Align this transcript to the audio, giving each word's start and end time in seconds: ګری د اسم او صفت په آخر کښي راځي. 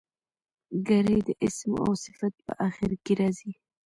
ګری 0.87 1.17
د 1.27 1.29
اسم 1.45 1.71
او 1.83 1.91
صفت 2.05 2.33
په 2.45 2.51
آخر 2.67 2.89
کښي 3.05 3.13
راځي. 3.19 3.51